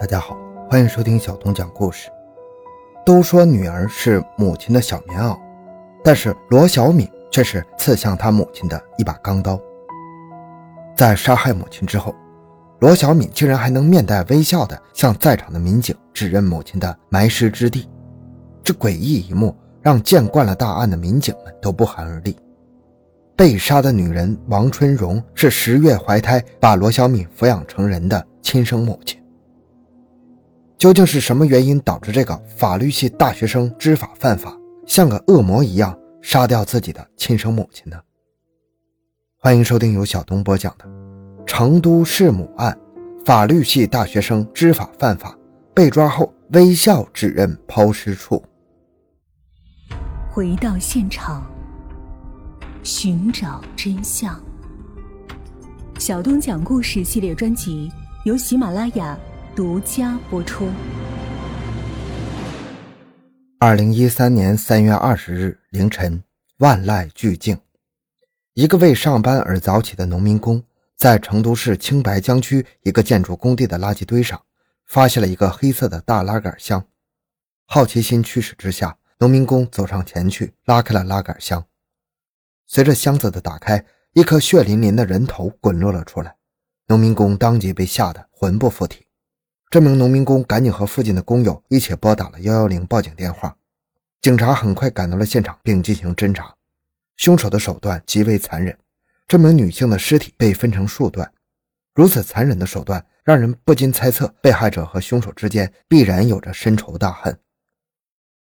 [0.00, 0.34] 大家好，
[0.66, 2.08] 欢迎收听小东讲故事。
[3.04, 5.38] 都说女儿是母亲的小棉袄，
[6.02, 9.60] 但是罗小敏却是刺向她母亲的一把钢刀。
[10.96, 12.14] 在杀害母亲之后，
[12.78, 17.86] 罗小敏竟然还能面带微笑地向在场的民警指认母亲的埋尸之地，
[18.64, 22.34] 这诡异一幕让见惯了大案的民警们都不寒而栗。
[23.36, 29.19] 被杀的女人王春荣是十月怀胎把罗小敏抚养成人的亲生母亲。
[30.80, 38.00] 究竟是什么原因导致这个法律系大学生知法犯法，像个恶魔一样杀掉自己的亲生母亲呢？
[39.36, 40.86] 欢迎收听由小东播讲的
[41.44, 42.74] 《成都弑母案》，
[43.26, 45.36] 法律系大学生知法犯法，
[45.74, 48.42] 被抓后微笑指认抛尸处。
[50.30, 51.46] 回到现场，
[52.82, 54.42] 寻找真相。
[55.98, 57.92] 小东讲故事系列专辑
[58.24, 59.14] 由喜马拉雅。
[59.56, 60.68] 独家播出。
[63.58, 66.22] 二零一三年三月二十日凌晨，
[66.58, 67.58] 万籁俱静，
[68.54, 70.62] 一个为上班而早起的农民工，
[70.96, 74.40] 在成都市青白江区一个建筑工地的垃圾堆上，
[74.86, 76.84] 发现了一个黑色的大拉杆箱。
[77.66, 81.64] 好奇心驱使之下，农民工走上前去，拉开了拉杆箱。
[82.68, 86.36] 随着箱子的打开，一颗血淋淋的人头滚落了出来，
[86.86, 89.06] 农民工当即被吓得魂不附体。
[89.70, 93.56] 这名农民工赶紧和附近的工友一起拨打了幺幺零报警电话，
[94.20, 96.52] 警察很快赶到了现场并进行侦查。
[97.16, 98.76] 凶手的手段极为残忍，
[99.28, 101.32] 这名女性的尸体被分成数段，
[101.94, 107.38] 如此残忍的手段让人不禁猜测被害者和凶手之间必然有着深仇大恨。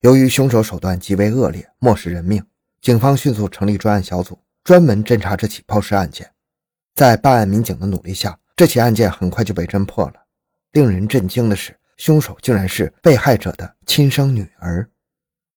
[0.00, 2.42] 由于凶手手段极为恶劣，漠视人命，
[2.80, 6.32] 警方迅速成立专案小组，专门侦查这起抛尸案件。
[6.94, 10.14] 在办案民警的努力下，这起案件很快就被侦破了。
[10.72, 14.88] 令人震惊的是，凶手竟然是被害者的亲生女儿。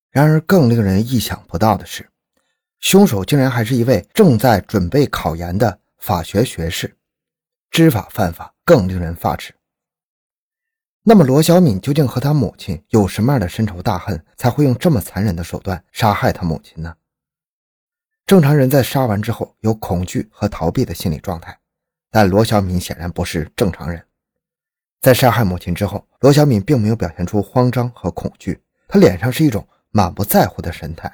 [0.10, 2.10] 然而，更令人意想不到的是，
[2.80, 6.96] 凶手竟然还是一位正在准备考研的法学学士。
[7.72, 9.54] 知法犯法，更令人发指。
[11.04, 16.96] 那么，罗小敏究竟和他母亲有什么样的深仇大恨，才会用这么残忍的手段杀害他母亲呢？
[18.26, 21.60] 正常人在杀完之后有恐惧和逃避的心理状态，
[22.10, 24.06] 但罗小敏显然不是正常人。
[25.03, 31.14] 在杀害母亲之后，罗小敏并没有表现出慌张和恐惧，她脸上是一种满不在乎的神态。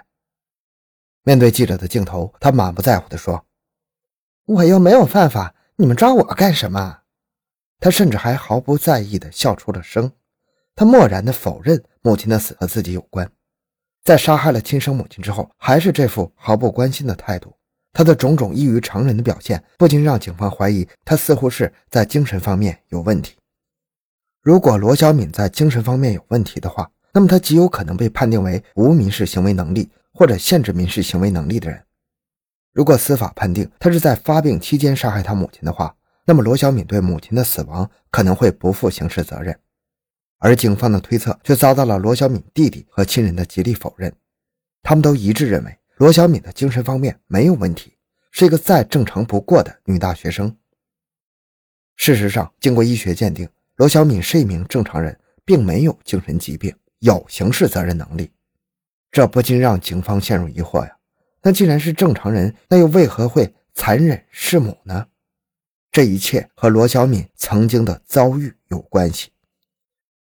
[1.23, 3.43] 面对记者的镜头，她满不在乎地说
[4.45, 6.99] ：“我又没有犯法，你们抓我干什么？”
[7.81, 10.11] 她甚至还毫不在意地笑出了声。
[10.75, 13.27] 她漠然地否认母亲的死和自己有关。
[14.03, 17.51] 在杀害了亲生母亲之后，还是这副毫不关心的态度。
[17.91, 23.38] 她的种种异于常人的表现，不禁让警方怀疑她似乎是在精神方面有问题。
[24.41, 31.83] 如果罗小敏在精神方面有问题的话，那么她极有可能被判定为无民事行为能力或者限制民事行为能力的人。
[32.71, 35.93] 如果司法判定她是在发病期间杀害她母亲的话，
[36.25, 39.59] 那么罗小敏对母亲的死亡可能会不负刑事责任。
[40.37, 44.15] 而警方的推测却遭到了罗小敏弟弟和亲人的极力否认，
[44.81, 47.97] 他们都一致认为罗小敏的精神方面没有问题，
[48.31, 50.55] 是一个再正常不过的女大学生。
[51.97, 53.49] 事实上，经过医学鉴定。
[53.79, 58.29] 罗小敏是一名正常人，并没有精神疾病，有刑事责任能力，
[59.09, 60.97] 这不禁让警方陷入疑惑呀。
[61.41, 65.07] 那既然是正常人，那又为何会残忍弑母呢？
[65.93, 69.29] 这一切和罗小敏曾经的遭遇有关系。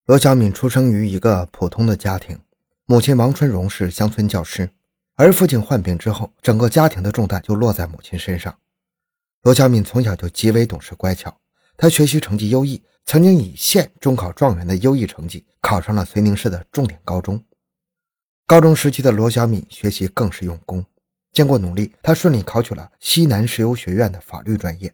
[0.06, 2.40] 罗小敏出生于一个普通的家庭，
[2.86, 4.70] 母亲王春荣是乡村教师，
[5.14, 8.58] 而父亲患病之后，整个家庭的重担就落在母亲身上。
[9.42, 11.38] 罗小敏从小就极为懂事乖巧，
[11.76, 12.82] 她学习成绩优异。
[13.04, 17.42] 曾经以县中考状元的优异成绩考上了遂宁市的重点高中。
[18.46, 20.84] 高中时期的罗小敏学习更是用功，
[21.32, 24.92] 经过努力，她顺利考取了西南石油学院的法律专业。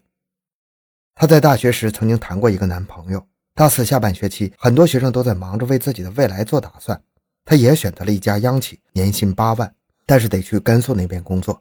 [1.15, 3.27] 她在大学时曾经谈过一个男朋友。
[3.55, 7.03] 大四下半学期，很多学生都在忙着为自己的未来做打算，
[7.45, 9.75] 她也选择了一家央企，年薪八万，
[10.07, 11.61] 但是得去甘肃那边工作。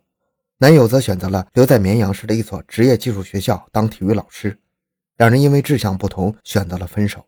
[0.59, 4.59] 男友则选择了留在绵阳市的一所职业技术学校当体育老师。
[5.17, 7.25] 两人因为志向不同，选择了分手。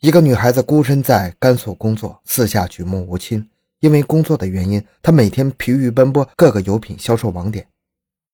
[0.00, 3.48] 一个女孩子孤身在甘肃工作，四下举目无亲。
[3.78, 7.66] 因为工作的原因，她每天疲于奔波各个油品销售网点。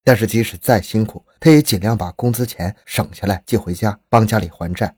[0.03, 4.97] 但是即使再辛苦，她也尽量把工资钱省下来寄回家，帮家里还债。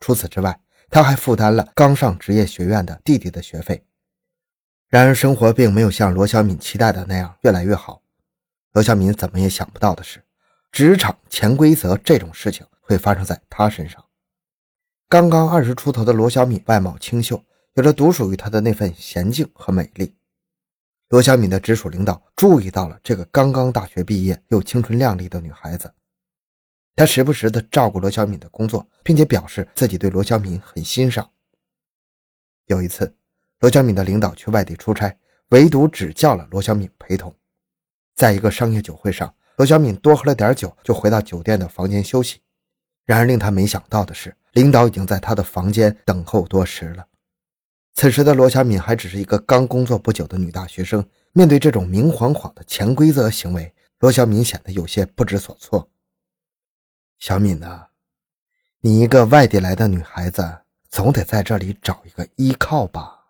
[0.00, 0.58] 除此之外，
[0.88, 3.84] 她还负担了刚上职业学院的弟弟的学费。
[4.88, 8.00] 然而，生活并没有像罗小敏期待的那样越来越好。
[8.72, 10.22] 罗小敏怎么也想不到的是。
[10.70, 14.04] 职场潜规则这种事情会发生在他身上。
[15.08, 17.42] 刚刚二十出头的罗小敏外貌清秀，
[17.74, 20.14] 有着独属于她的那份娴静和美丽。
[21.08, 25.90] 罗小敏的直属领导注意到了这个刚刚大学毕业又青春靓丽的女孩子，
[26.94, 31.30] 他时不时的照顾罗小敏的工作，并且表示自己对罗小敏很欣赏。
[32.66, 33.16] 有一次，
[33.60, 35.16] 罗小敏的领导去外地出差，
[35.48, 37.34] 唯独只叫了罗小敏陪同。
[38.14, 42.40] 在一个商业酒会上，罗小敏多喝了点酒，就回到酒店的房间休息。
[43.04, 47.06] 然而令他没想到的是，领导已经在他的房间等候多时了。
[47.94, 55.90] 此时的罗小敏还只是一个刚工作不久的女大学生，面对这种明晃晃的潜规则行为，罗小敏显得有些不知所措。
[57.18, 57.88] 小敏呐，
[58.80, 60.60] 你一个外地来的女孩子。
[60.90, 63.26] 总得在这里找一个依靠吧。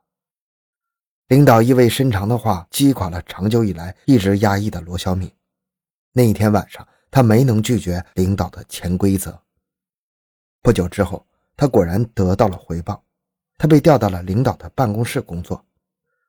[1.27, 5.29] 领导意味深长的话击垮了长久以来一直压抑的罗小敏。
[6.19, 9.41] 那一天晚上，他没能拒绝领导的潜规则。
[10.61, 11.25] 不久之后，
[11.57, 13.05] 他果然得到了回报，
[13.57, 15.65] 他被调到了领导的办公室工作。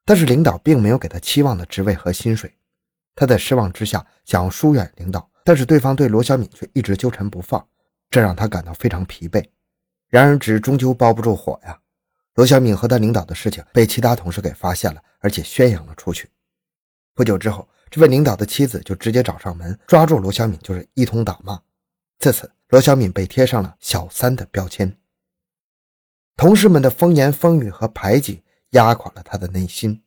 [0.05, 2.55] 但是领导并没有给他期望的职位和薪水。
[3.15, 7.67] 他在失望之下想要疏远领导，但是对方对罗小敏却一直纠缠不放，
[8.11, 9.43] 这让他感到非常疲惫。
[10.07, 11.75] 然而纸终究包不住火呀！
[12.35, 16.29] 罗小敏和他领导的事情被其他同事给发现了，而且宣扬了出去。
[17.15, 21.59] 不久之后，这位领导的妻子就直接找上门，抓住罗小敏就是一通打骂。
[22.19, 24.95] 自此，罗小敏被贴上了小三的标签。
[26.35, 30.01] 同事们的风言风语和排挤压垮了他的内心。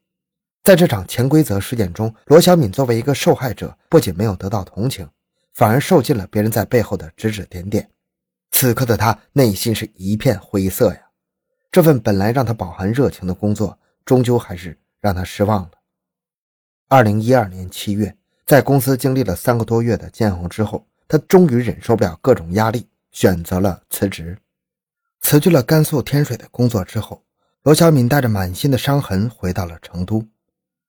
[0.62, 5.08] 在这场潜规则事件中，罗小敏作为一个受害者，不仅没有得到同情，
[5.54, 7.90] 反而受尽了别人在背后的指指点点。
[8.52, 11.00] 此刻的他内心是一片灰色呀，
[11.72, 15.70] 这份本来让他饱含热情的工作，终究还是让他失望了。
[16.92, 24.36] 二零一二年七月，在公司经历了三个多月的煎熬之后，他终于忍受不了各种压力，选择了辞职。
[25.22, 27.24] 辞去了甘肃天水的工作之后，
[27.62, 30.22] 罗小敏带着满心的伤痕回到了成都。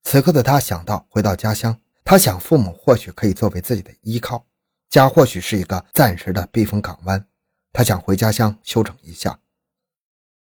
[0.04, 4.46] 此刻的他想到回到家乡，他想父母或许可以作为自己的依靠，
[4.90, 7.26] 家或许是一个暂时的避风港湾。
[7.72, 9.40] 他想回家乡休整一下。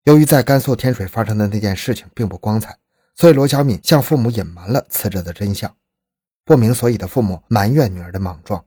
[0.03, 2.77] 由于在甘肃天水发生的那件事情并不光彩，
[3.15, 5.73] 所以罗小敏向父母隐瞒了辞职的真相。
[6.44, 8.63] 不明所以的父母埋怨女儿的莽撞。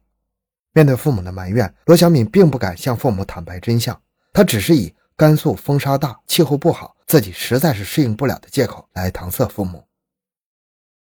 [0.72, 4.00] 面对父母的埋怨，罗小敏并不敢向父母坦白真相，
[4.32, 9.84] 她只是以甘肃风沙大、气候不好，自己实在是适应不了的借口来搪塞父母。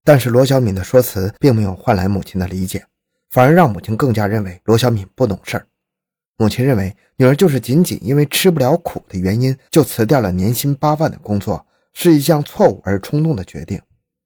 [0.03, 2.87] 但是罗小敏的说辞并没有换来母亲的理解，
[3.31, 5.67] 反而让母亲更加认为罗小敏不懂事儿。
[6.37, 13.81] 母亲认为女儿就是仅仅因为吃不了苦的原因就辞掉了年薪八万的工作，是一项错误而冲动的决定。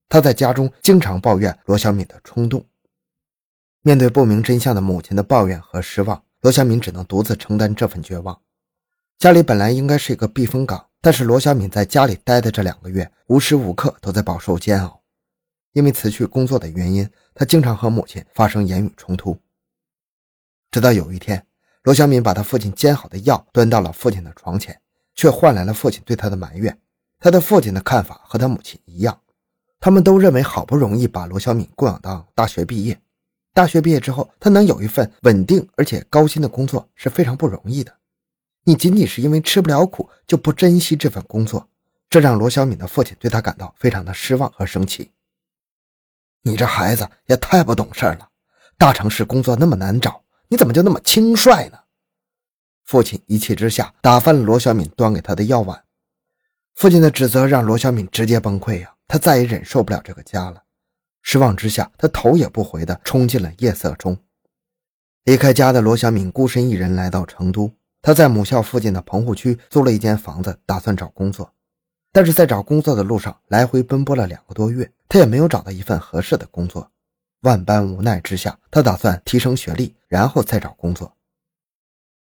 [0.09, 2.67] 他在家中经常抱怨罗小敏的冲动。
[3.83, 8.41] 面对不明真相的母亲的抱怨和失望，罗小敏只能独自承担这份绝望。
[9.19, 15.03] 家里本来应该是一个避风港，但是罗小敏在家里待的这两个月，无时无刻都在饱受煎熬。
[15.73, 19.39] 因为辞去工作的原因，他经常和母亲发生言语冲突。
[20.71, 21.47] 直到有一天。
[21.85, 24.81] 罗小敏把他父亲煎好的药端到了父亲的床前，
[25.15, 26.81] 却换来了父亲对他的埋怨。
[27.25, 29.19] 他的父亲的看法和他母亲一样，
[29.81, 33.00] 他们都认为好不容易把罗小敏供养到大学毕业，
[33.55, 37.91] 大学毕业之后他能有一份稳定而且高薪的工作是非常不容易的。
[38.65, 41.67] 你仅仅是因为吃不了苦就不珍惜这份工作，
[42.10, 45.10] 这让罗小敏的父亲对他感到非常的失望和生气。
[46.43, 48.29] 你这孩子也太不懂事了，
[48.77, 50.22] 大城市工作那么难找。
[50.49, 51.79] 你怎么就那么轻率呢？
[52.84, 55.83] 父亲一气之下打翻了罗小敏端给他的药碗。
[56.75, 60.63] 父亲的指责让罗小敏直接崩溃呀，他再也忍受不了这个家了。
[61.23, 64.19] 失望之下，他头也不回地冲进了夜色中。
[65.25, 71.51] 离开家的罗小敏孤身一人来到成都，他在母校附近的棚户区租了一间房子，打算找工作。
[72.13, 76.91] 但是在找工作的路上来回奔波了两个多月，他也没有找到一份合适的工作。
[77.41, 81.17] 万般无奈之下，他打算提升学历，然后再找工作。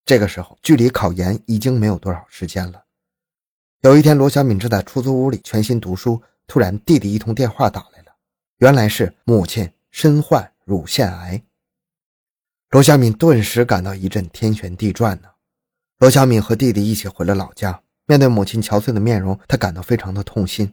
[0.05, 2.85] 这个时候，距离考研已经没有多少时间了。
[3.83, 8.13] 有一天，罗小敏正在出租屋里全心读书，突然弟弟一通电话打来了，
[8.59, 11.43] 原来是母亲身患乳腺癌。
[12.71, 15.29] 罗小敏顿时感到一阵天旋地转呢。
[15.99, 20.73] 罗小敏和弟弟一起回了老家，面对母亲憔悴的面容，她感到非常的痛心，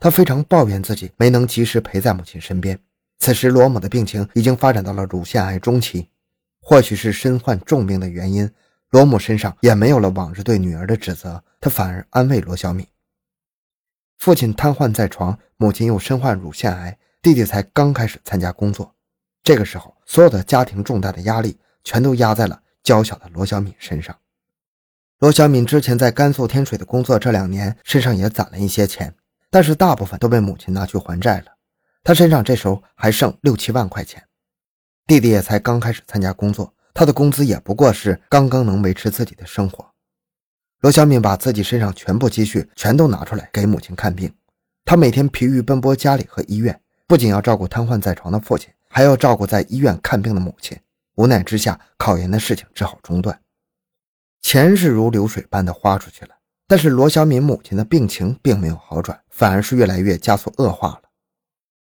[0.00, 2.76] 她非常抱怨自己没能及时陪在母亲身边。
[3.20, 6.08] 此时，罗母的病情已经发展到了乳腺癌中期，
[6.60, 8.50] 或许是身患重病的原因，
[8.90, 12.86] 罗母身上也没有了往日对女儿的指责，她反而安慰罗小敏。
[14.16, 18.94] 父亲瘫痪在床，母亲又身患乳腺癌，弟弟才刚开始参加工作，
[19.42, 24.16] 这个时候，所有的家庭重大的压力全都压在了娇小的罗小敏身上。
[25.18, 29.14] 罗小敏之前在甘肃天水的工作，这两年身上也攒了一些钱，
[29.50, 31.46] 但是大部分都被母亲拿去还债了。
[32.02, 34.24] 他身上这时候还剩六七万块钱，
[35.06, 39.88] 弟弟也才刚开始参加工作，他的工资也不过是刚刚能维持自己的生活。
[40.80, 44.34] 罗小敏把自己身上全部积蓄全都拿出来给母亲看病，
[44.84, 50.76] 他每天疲于奔波家里和医院，不仅要照顾瘫痪在床的父亲，还要照顾在医院看病的母亲。
[51.14, 53.40] 无奈之下，考研的事情只好中断。
[54.42, 56.34] 钱是如流水般的花出去了，
[56.66, 61.02] 但是罗小敏母亲的病情并没有好转，反而是越来越加速恶化了。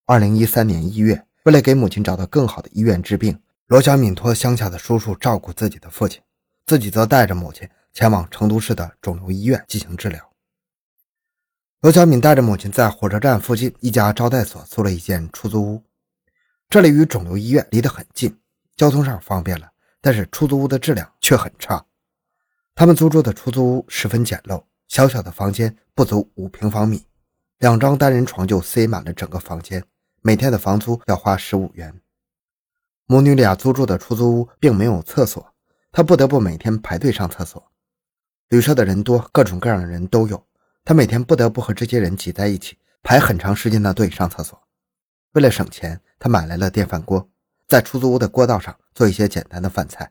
[0.07, 6.21] 二零一三年一月，为了给母亲找到更好的医院治病，罗小敏托乡下的叔叔照顾自己的父亲，
[6.67, 10.21] 自己则带着母亲前往成都市的肿瘤医院进行治疗。
[11.81, 15.83] 罗小敏带着母亲在火车站附近一家招待所租了一间出租屋，
[16.69, 18.39] 这里与肿瘤医院离得很近，
[18.77, 19.71] 交通上方便了，
[20.03, 21.83] 但是出租屋的质量却很差。
[22.75, 27.03] 他们租住的出租屋十分简陋，小小的房间不足五平方米，
[27.61, 29.83] 两张单人床就塞满了整个房间。
[30.21, 31.99] 每天的房租要花十五元。
[33.07, 35.55] 母女俩租住的出租屋并没有厕所，
[35.93, 37.71] 她不得不每天排队上厕所。
[38.49, 40.43] 旅社的人多，各种各样的人都有，
[40.85, 44.59] 她每天不得不和这些人挤在一起排很长时间的队上厕所。
[45.33, 47.29] 为了省钱，她买来了电饭锅，
[47.69, 50.11] 在出租屋的锅道上做一些简单的饭菜。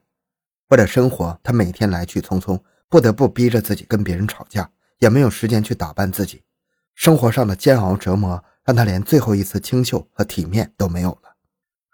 [0.70, 2.60] 为了生活，他每天来去匆匆，
[2.90, 4.70] 不得不逼着自己跟别人吵架，
[5.00, 6.44] 也没有时间去打扮自己。
[6.96, 11.33] 生活上的煎熬折磨，让他连最后一次清秀和体面都没有了。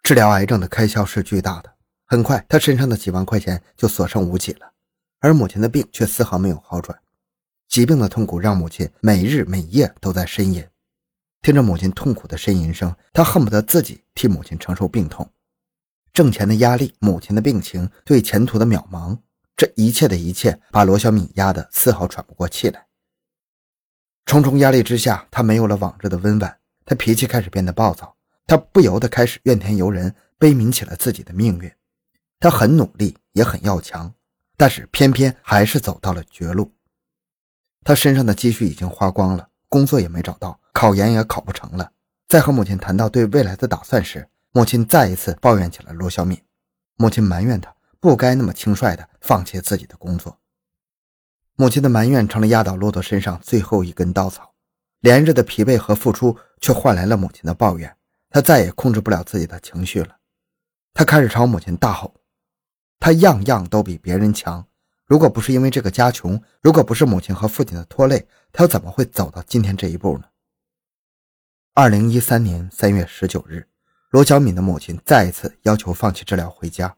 [0.09, 1.71] 治疗癌症的开销是巨大的，
[2.07, 4.73] 很快他身上的几万块钱就所剩无几了。
[5.19, 6.99] 而母亲的病却丝毫没有好转，
[7.67, 10.65] 疾病的痛苦让母亲每日每夜都在呻吟。
[11.43, 15.31] 听着母亲痛苦的呻吟声，他恨不得自己替母亲承受病痛。
[16.11, 19.15] 挣钱的压力，母亲的病情，对前途的渺茫，
[19.55, 22.87] 这一切的一切，把罗小敏压得丝毫喘不过气来。
[24.25, 28.15] 重重压力之下，他没有了往日的温婉，他脾气开始变得暴躁，
[28.49, 31.71] 他不由得开始怨天尤人，悲悯起了自己的命运。
[32.39, 34.11] 他很努力，也很要强，
[34.57, 36.73] 但是偏偏还是走到了绝路。
[37.83, 41.91] 他身上的积蓄已经花光了，工作也没找到，考研也考不成了。
[42.27, 46.41] 在和母亲谈到对未来的打算时，母亲再一次抱怨起了罗小敏，
[46.95, 50.39] 母亲埋怨她不该那么轻率地放弃自己的工作。
[51.55, 54.55] 母亲的埋怨成了压倒骆驼身上最后一根稻草，
[55.01, 57.95] 连日的疲惫和付出却换来了母亲的抱怨，
[58.29, 60.17] 他再也控制不了自己的情绪了，
[60.93, 62.15] 他开始朝母亲大吼
[62.99, 64.65] ：“他样样都比别人强，
[65.05, 70.25] 如果不是因为这个家穷，如果不是母亲和父亲的拖累，他又怎么会走到今天这一步呢？”
[71.73, 73.65] 二零一三年三月十九日。
[74.11, 76.95] 罗小敏的母亲再一次要求放弃治疗回家，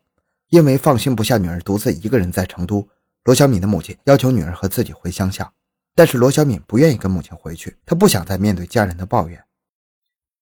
[0.47, 2.87] 因为放心不下女儿独自一个人在成都。
[3.25, 5.51] 罗小敏的母亲要求女儿和自己回乡下，
[5.93, 9.43] 但是罗小敏不愿意跟母亲回去，她不想再面对家人的抱怨。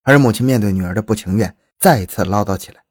[0.09, 2.81] 而母亲面对女儿的不情愿，再一次唠叨起来：“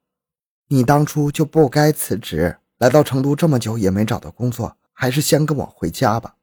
[0.71, 6.37] 你当初就不该辞职，来到成都这么久也没找到工作，还是先跟我回家吧。”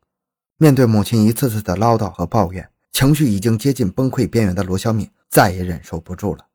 [0.60, 6.46] 面对母亲一次次的唠叨和抱怨，情绪已经接近崩溃边缘的罗小敏再也忍受不住了。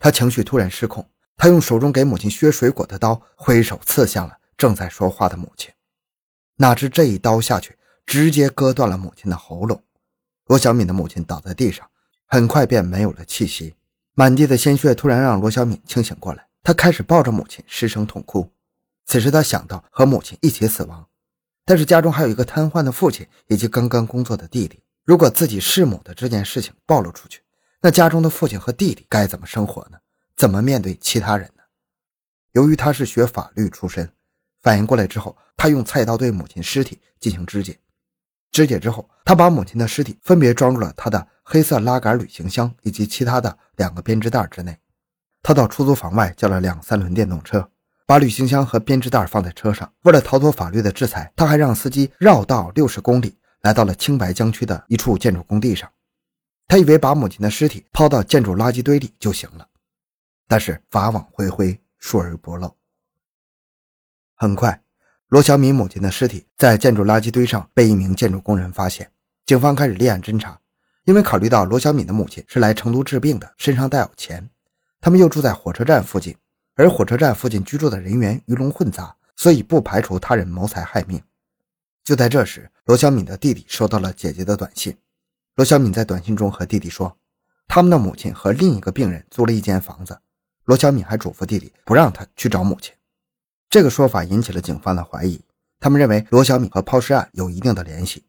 [0.00, 5.70] 他情绪突然失控，他用手中给母亲削水果的刀挥手刺向了正在说话的母亲。
[6.56, 9.84] 哪知这一刀下去，直接割断了母亲的喉咙。
[10.46, 11.88] 罗小敏的母亲倒在地上，
[12.32, 13.74] 很快便没有了气息。
[14.14, 18.50] 满地的鲜血突然让罗小敏清醒过来，她开始抱着母亲失声痛哭。
[19.04, 21.06] 此时她想到和母亲一起死亡，
[21.66, 27.42] 但是家中还有一个瘫痪的父亲以及刚刚工作的弟弟，如果自己弑母的这件事情暴露出去，
[27.82, 29.98] 那家中的父亲和弟弟该怎么生活呢？
[30.34, 31.62] 怎么面对其他人呢？
[32.52, 34.10] 由于他是学法律出身，
[34.62, 37.78] 反应过来之后，他用菜刀对母亲尸体进行肢解。
[38.52, 44.78] 肢解之后，他把母亲的尸体分别装入了他的黑色拉杆旅行箱以及其他的两个编织袋之内。
[45.42, 47.68] 他到出租房外叫了两三轮电动车，
[48.06, 49.92] 把旅行箱和编织袋放在车上。
[50.02, 55.90] 为了逃脱法律的制裁，他还让司机绕道六十公里，来到了青白江区的一处建筑工地上。
[56.68, 59.68] 他以为把母亲的尸体抛到建筑垃圾堆里就行了，
[60.46, 62.76] 但是法网恢恢，疏而不漏。
[64.36, 64.80] 很快，
[65.26, 69.10] 罗小敏母亲的尸体在建筑垃圾堆上被一名建筑工人发现，
[69.44, 70.58] 警方开始立案侦查。
[71.04, 74.48] 因为考虑到罗小敏的母亲是来成都治病的，身上带有钱，
[75.00, 76.36] 他们又住在火车站附近，
[76.76, 81.20] 而火车站附近居住的人员鱼龙混杂，所以不排除他人谋财害命。
[82.04, 84.96] 就在这时，罗小敏的弟弟收到了姐姐的短信。
[85.56, 87.16] 罗小敏在短信中和弟弟说，
[87.66, 90.18] 他们的母亲和另一个病人租了一间房子。
[90.64, 92.94] 罗小敏还嘱咐弟弟不让他去找母亲。
[93.68, 95.40] 这个说法引起了警方的怀疑，
[95.80, 98.24] 他们认为罗小敏和抛尸案有一定的联系。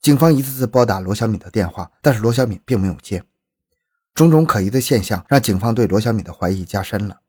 [0.00, 3.22] 警方一次次拨打罗小敏的电话，但是罗小敏并没有接。
[4.14, 7.20] 种种可疑的现象让警方对罗小敏的怀疑加深了。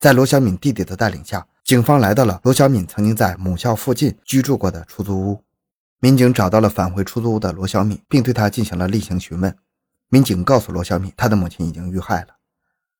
[0.00, 5.44] 在罗小敏弟弟的带领下，警方来到了罗小敏曾经在母校附近居住过的出租屋。
[6.00, 9.56] 民警找到了返回出租屋的罗小敏，并对他进行了例行询问。
[10.08, 12.34] 民警告诉罗小敏，他的母亲已经遇害了。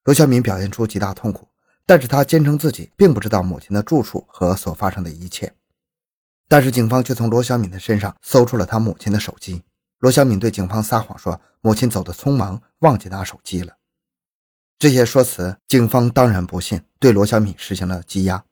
[0.04, 1.48] 罗小敏表现出极大痛苦，
[1.84, 5.52] 但是他坚称自己并不知道母亲的住处和所发生的一切。
[6.52, 9.62] 但是警方却从罗小敏的身上搜出了他母亲的手机。
[10.00, 13.78] 罗小敏对警方撒谎说，母亲走得匆忙，忘记拿手机了。
[14.78, 18.44] 这些说辞，警方当然不信，对罗小敏实行了羁押。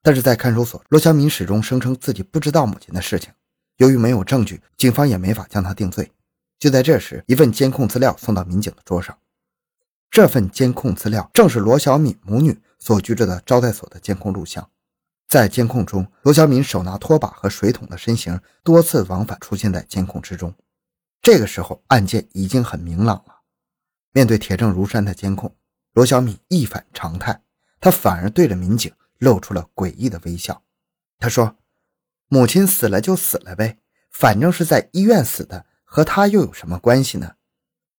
[0.00, 3.32] 但是在看守所，罗小敏始终声称自己不知道母亲的事情。
[3.78, 6.12] 由于没有证据，警方也没法将他定罪。
[6.60, 9.18] 就在这时，一份监控资料送到民警的桌上。
[10.08, 14.70] 这份监控资料正是罗小敏母女所居住的招待所的监控录像。
[15.30, 20.52] 在监控中，罗小敏手拿拖把和水桶的身形多次往返出现在监控之中。
[21.22, 23.42] 这个时候，案件已经很明朗了。
[24.10, 25.54] 面对铁证如山的监控，
[25.92, 27.40] 罗小敏一反常态，
[27.78, 30.64] 她反而对着民警露出了诡异的微笑。
[31.20, 31.58] 她说
[32.26, 33.78] ：“母亲死了就死了呗，
[34.10, 37.36] 反正是在医院死的，和他又有什么关系呢？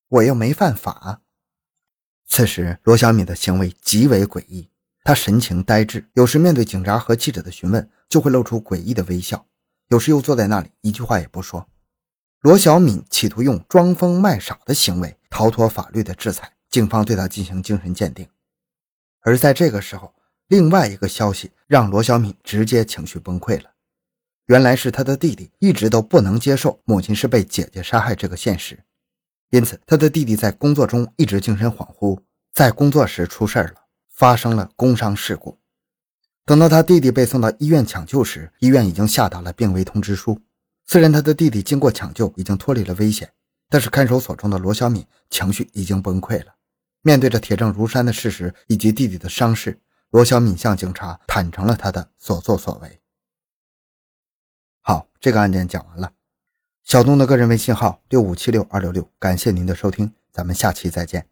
[0.10, 1.22] 我又没犯法。”
[2.28, 4.71] 此时，罗小敏的行为极为诡异。
[5.04, 9.46] 他神情呆滞，有时面对警察和记者的询问，就会露出诡异的微笑；
[9.88, 11.68] 有时又坐在那里，一句话也不说。
[12.42, 18.28] 罗小敏企图用装疯卖傻的行为逃脱法律的制裁，警方对他进行精神鉴定。
[19.22, 20.14] 而在这个时候，
[20.48, 23.72] 另外一个消息让罗小敏直接情绪崩溃了。
[24.48, 28.84] 原来是他的弟弟一直都不能接受母亲是被姐姐杀害这个现实，
[29.52, 32.20] 因此他的弟弟在工作中一直精神恍惚，
[32.54, 33.81] 在工作时出事了。
[34.22, 35.58] 发生了工伤事故。
[36.46, 40.40] 等到他弟弟被送到医院抢救时，医院已经下达了病危通知书。
[40.86, 43.34] 虽然他的弟弟经过抢救已经脱离了危险，
[43.68, 46.54] 但是看守所中的罗小敏情绪已经崩溃了。
[47.02, 49.82] 面对着铁证如山的事实以及弟弟的伤势，
[50.12, 53.02] 罗小敏向警察坦诚了他的所作所为。
[54.82, 56.12] 好，这个案件讲完了。
[56.84, 61.31] 小东的个人微信号六五七六二六六，感谢您的收听，咱们下期再见。